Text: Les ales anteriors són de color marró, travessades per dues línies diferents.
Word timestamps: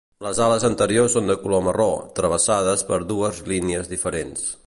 Les 0.25 0.37
ales 0.43 0.63
anteriors 0.69 1.13
són 1.17 1.29
de 1.31 1.35
color 1.43 1.61
marró, 1.67 1.87
travessades 2.21 2.85
per 2.89 3.01
dues 3.13 3.45
línies 3.53 3.93
diferents. 3.95 4.49